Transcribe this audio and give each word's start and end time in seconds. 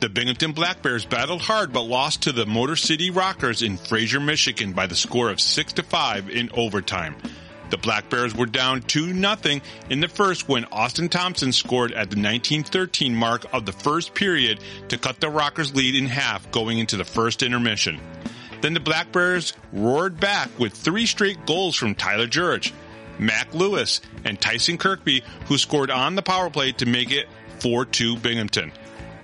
The 0.00 0.08
Binghamton 0.08 0.52
Black 0.52 0.80
Bears 0.80 1.04
battled 1.04 1.42
hard 1.42 1.74
but 1.74 1.82
lost 1.82 2.22
to 2.22 2.32
the 2.32 2.46
Motor 2.46 2.74
City 2.74 3.10
Rockers 3.10 3.60
in 3.60 3.76
Fraser, 3.76 4.18
Michigan 4.18 4.72
by 4.72 4.86
the 4.86 4.94
score 4.94 5.28
of 5.28 5.38
6 5.38 5.74
to 5.74 5.82
5 5.82 6.30
in 6.30 6.48
overtime. 6.54 7.16
The 7.68 7.76
Black 7.76 8.08
Bears 8.08 8.34
were 8.34 8.46
down 8.46 8.80
2 8.80 9.12
0 9.12 9.60
in 9.90 10.00
the 10.00 10.08
first 10.08 10.48
when 10.48 10.64
Austin 10.72 11.10
Thompson 11.10 11.52
scored 11.52 11.92
at 11.92 12.08
the 12.08 12.16
1913 12.16 13.14
mark 13.14 13.44
of 13.52 13.66
the 13.66 13.72
first 13.72 14.14
period 14.14 14.60
to 14.88 14.96
cut 14.96 15.20
the 15.20 15.28
Rockers 15.28 15.74
lead 15.74 15.94
in 15.94 16.06
half 16.06 16.50
going 16.50 16.78
into 16.78 16.96
the 16.96 17.04
first 17.04 17.42
intermission. 17.42 18.00
Then 18.62 18.72
the 18.72 18.80
Black 18.80 19.12
Bears 19.12 19.52
roared 19.70 20.18
back 20.18 20.48
with 20.58 20.72
three 20.72 21.04
straight 21.04 21.44
goals 21.44 21.76
from 21.76 21.94
Tyler 21.94 22.26
Gjurich, 22.26 22.72
Mac 23.18 23.52
Lewis, 23.52 24.00
and 24.24 24.40
Tyson 24.40 24.78
Kirkby, 24.78 25.22
who 25.44 25.58
scored 25.58 25.90
on 25.90 26.14
the 26.14 26.22
power 26.22 26.48
play 26.48 26.72
to 26.72 26.86
make 26.86 27.12
it 27.12 27.26
4-2 27.58 28.22
Binghamton. 28.22 28.72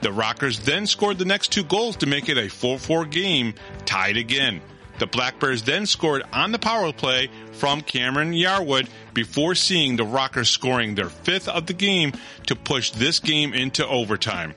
The 0.00 0.12
Rockers 0.12 0.60
then 0.60 0.86
scored 0.86 1.18
the 1.18 1.24
next 1.24 1.52
two 1.52 1.64
goals 1.64 1.96
to 1.96 2.06
make 2.06 2.28
it 2.28 2.38
a 2.38 2.42
4-4 2.42 3.10
game, 3.10 3.54
tied 3.84 4.16
again. 4.16 4.60
The 4.98 5.06
Black 5.06 5.38
Bears 5.38 5.62
then 5.62 5.84
scored 5.86 6.22
on 6.32 6.52
the 6.52 6.58
power 6.58 6.92
play 6.92 7.28
from 7.52 7.82
Cameron 7.82 8.32
Yarwood 8.32 8.88
before 9.12 9.54
seeing 9.54 9.96
the 9.96 10.04
Rockers 10.04 10.48
scoring 10.48 10.94
their 10.94 11.10
fifth 11.10 11.48
of 11.48 11.66
the 11.66 11.74
game 11.74 12.12
to 12.46 12.56
push 12.56 12.90
this 12.92 13.20
game 13.20 13.52
into 13.52 13.86
overtime. 13.86 14.54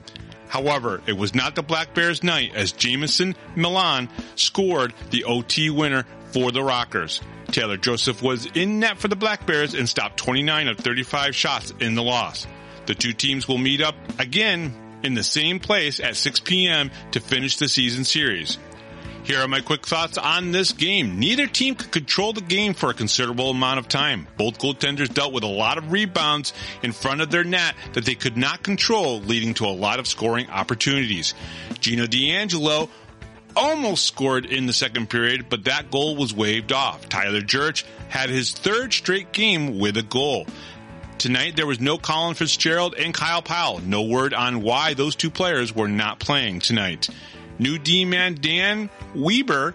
However, 0.48 1.02
it 1.06 1.12
was 1.12 1.34
not 1.34 1.54
the 1.54 1.62
Black 1.62 1.94
Bears 1.94 2.22
night 2.22 2.54
as 2.54 2.72
Jamison 2.72 3.36
Milan 3.54 4.08
scored 4.34 4.94
the 5.10 5.24
OT 5.24 5.70
winner 5.70 6.06
for 6.32 6.50
the 6.50 6.62
Rockers. 6.62 7.20
Taylor 7.48 7.76
Joseph 7.76 8.22
was 8.22 8.46
in 8.46 8.80
net 8.80 8.98
for 8.98 9.08
the 9.08 9.16
Black 9.16 9.46
Bears 9.46 9.74
and 9.74 9.88
stopped 9.88 10.16
29 10.16 10.68
of 10.68 10.78
35 10.78 11.34
shots 11.36 11.72
in 11.80 11.94
the 11.94 12.02
loss. 12.02 12.46
The 12.86 12.94
two 12.94 13.12
teams 13.12 13.46
will 13.46 13.58
meet 13.58 13.80
up 13.80 13.94
again 14.18 14.74
in 15.02 15.14
the 15.14 15.22
same 15.22 15.60
place 15.60 16.00
at 16.00 16.16
6 16.16 16.40
p.m. 16.40 16.90
to 17.12 17.20
finish 17.20 17.56
the 17.56 17.68
season 17.68 18.04
series. 18.04 18.58
Here 19.22 19.40
are 19.40 19.48
my 19.48 19.60
quick 19.60 19.86
thoughts 19.86 20.16
on 20.16 20.50
this 20.50 20.72
game. 20.72 21.18
Neither 21.18 21.46
team 21.46 21.74
could 21.74 21.92
control 21.92 22.32
the 22.32 22.40
game 22.40 22.72
for 22.72 22.90
a 22.90 22.94
considerable 22.94 23.50
amount 23.50 23.78
of 23.78 23.86
time. 23.86 24.26
Both 24.38 24.58
goaltenders 24.58 25.12
dealt 25.12 25.32
with 25.32 25.44
a 25.44 25.48
lot 25.48 25.76
of 25.76 25.92
rebounds 25.92 26.54
in 26.82 26.92
front 26.92 27.20
of 27.20 27.30
their 27.30 27.44
net 27.44 27.74
that 27.92 28.06
they 28.06 28.14
could 28.14 28.36
not 28.36 28.62
control, 28.62 29.20
leading 29.20 29.54
to 29.54 29.66
a 29.66 29.68
lot 29.68 29.98
of 29.98 30.06
scoring 30.06 30.48
opportunities. 30.48 31.34
Gino 31.80 32.06
D'Angelo 32.06 32.88
almost 33.54 34.06
scored 34.06 34.46
in 34.46 34.66
the 34.66 34.72
second 34.72 35.10
period, 35.10 35.46
but 35.48 35.64
that 35.64 35.90
goal 35.90 36.16
was 36.16 36.34
waved 36.34 36.72
off. 36.72 37.08
Tyler 37.08 37.42
Gjurich 37.42 37.84
had 38.08 38.30
his 38.30 38.52
third 38.52 38.92
straight 38.92 39.32
game 39.32 39.78
with 39.78 39.96
a 39.96 40.02
goal. 40.02 40.46
Tonight 41.20 41.54
there 41.54 41.66
was 41.66 41.80
no 41.80 41.98
Colin 41.98 42.32
Fitzgerald 42.32 42.94
and 42.94 43.12
Kyle 43.12 43.42
Powell. 43.42 43.80
No 43.80 44.04
word 44.04 44.32
on 44.32 44.62
why 44.62 44.94
those 44.94 45.14
two 45.14 45.30
players 45.30 45.74
were 45.74 45.86
not 45.86 46.18
playing 46.18 46.60
tonight. 46.60 47.10
New 47.58 47.76
D-man 47.78 48.38
Dan 48.40 48.88
Weber 49.14 49.74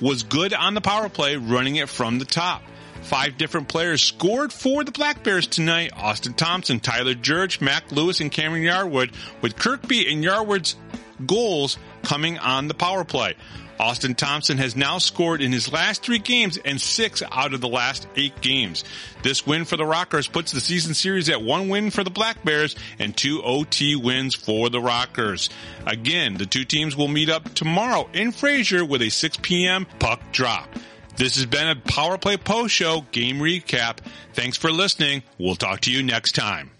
was 0.00 0.24
good 0.24 0.52
on 0.52 0.74
the 0.74 0.80
power 0.80 1.08
play, 1.08 1.36
running 1.36 1.76
it 1.76 1.88
from 1.88 2.18
the 2.18 2.24
top. 2.24 2.60
Five 3.02 3.38
different 3.38 3.68
players 3.68 4.02
scored 4.02 4.52
for 4.52 4.82
the 4.82 4.90
Black 4.90 5.22
Bears 5.22 5.46
tonight. 5.46 5.92
Austin 5.94 6.34
Thompson, 6.34 6.80
Tyler 6.80 7.14
Gjurich, 7.14 7.60
Mac 7.60 7.92
Lewis, 7.92 8.18
and 8.18 8.32
Cameron 8.32 8.64
Yarwood, 8.64 9.14
with 9.42 9.54
Kirkby 9.54 10.12
and 10.12 10.24
Yarwood's 10.24 10.74
goals 11.26 11.78
coming 12.02 12.38
on 12.38 12.68
the 12.68 12.74
power 12.74 13.04
play. 13.04 13.34
Austin 13.78 14.14
Thompson 14.14 14.58
has 14.58 14.76
now 14.76 14.98
scored 14.98 15.42
in 15.42 15.52
his 15.52 15.72
last 15.72 16.02
three 16.02 16.18
games 16.18 16.58
and 16.58 16.80
six 16.80 17.22
out 17.30 17.54
of 17.54 17.60
the 17.60 17.68
last 17.68 18.06
eight 18.16 18.40
games. 18.40 18.84
This 19.22 19.46
win 19.46 19.64
for 19.64 19.76
the 19.76 19.84
Rockers 19.84 20.28
puts 20.28 20.52
the 20.52 20.60
season 20.60 20.94
series 20.94 21.28
at 21.28 21.42
one 21.42 21.68
win 21.68 21.90
for 21.90 22.04
the 22.04 22.10
Black 22.10 22.44
Bears 22.44 22.76
and 22.98 23.16
two 23.16 23.42
OT 23.42 23.96
wins 23.96 24.34
for 24.34 24.70
the 24.70 24.80
Rockers. 24.80 25.50
Again, 25.86 26.34
the 26.34 26.46
two 26.46 26.64
teams 26.64 26.96
will 26.96 27.08
meet 27.08 27.28
up 27.28 27.52
tomorrow 27.54 28.08
in 28.12 28.32
Fraser 28.32 28.84
with 28.84 29.02
a 29.02 29.10
6 29.10 29.38
p.m. 29.42 29.86
puck 29.98 30.20
drop. 30.32 30.68
This 31.16 31.36
has 31.36 31.46
been 31.46 31.68
a 31.68 31.76
Power 31.76 32.18
Play 32.18 32.36
Post 32.36 32.74
Show 32.74 33.06
game 33.12 33.38
recap. 33.38 33.98
Thanks 34.32 34.56
for 34.56 34.72
listening. 34.72 35.22
We'll 35.38 35.54
talk 35.54 35.80
to 35.80 35.92
you 35.92 36.02
next 36.02 36.32
time. 36.34 36.70